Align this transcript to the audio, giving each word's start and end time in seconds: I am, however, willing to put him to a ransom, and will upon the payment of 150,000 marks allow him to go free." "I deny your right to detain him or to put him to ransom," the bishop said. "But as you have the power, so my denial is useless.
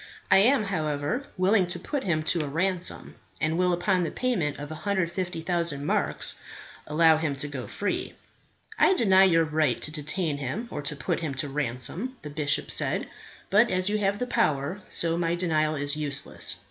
I 0.31 0.37
am, 0.37 0.63
however, 0.63 1.25
willing 1.37 1.67
to 1.67 1.79
put 1.79 2.03
him 2.03 2.23
to 2.23 2.43
a 2.43 2.47
ransom, 2.47 3.17
and 3.39 3.55
will 3.55 3.71
upon 3.71 4.01
the 4.03 4.09
payment 4.09 4.57
of 4.57 4.71
150,000 4.71 5.85
marks 5.85 6.39
allow 6.87 7.17
him 7.17 7.35
to 7.35 7.47
go 7.47 7.67
free." 7.67 8.15
"I 8.79 8.95
deny 8.95 9.25
your 9.25 9.43
right 9.45 9.79
to 9.79 9.91
detain 9.91 10.37
him 10.37 10.67
or 10.71 10.81
to 10.81 10.95
put 10.95 11.19
him 11.19 11.35
to 11.35 11.49
ransom," 11.49 12.17
the 12.23 12.31
bishop 12.31 12.71
said. 12.71 13.09
"But 13.51 13.69
as 13.69 13.89
you 13.89 13.99
have 13.99 14.17
the 14.17 14.25
power, 14.25 14.81
so 14.89 15.17
my 15.19 15.35
denial 15.35 15.75
is 15.75 15.95
useless. 15.95 16.55